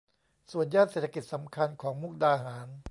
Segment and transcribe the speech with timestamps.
[0.51, 2.71] ส่วนย่านเศรษฐกิจสำคัญของมุกดาหาร